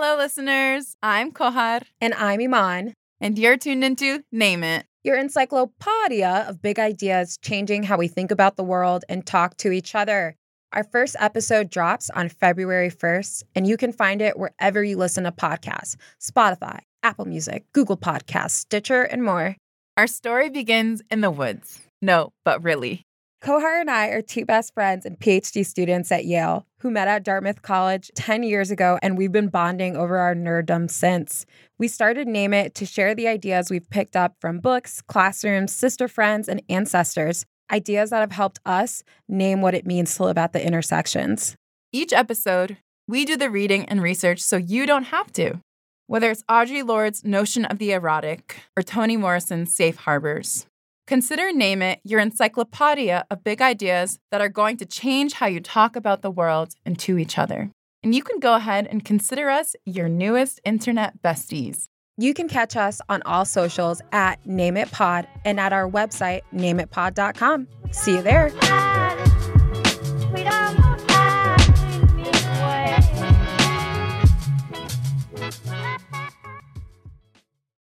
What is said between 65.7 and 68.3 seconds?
our website, nameitpod.com. See you